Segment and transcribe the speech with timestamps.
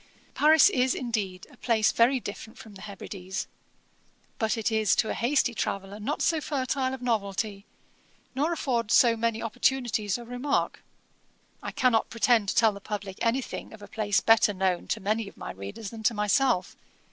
[0.33, 3.45] 'Paris is, indeed, a place very different from the Hebrides,
[4.39, 7.67] but it is to a hasty traveller not so fertile of novelty,
[8.33, 10.83] nor affords so many opportunities of remark.
[11.61, 14.99] I cannot pretend to tell the publick any thing of a place better known to
[14.99, 16.75] many of my readers than to myself.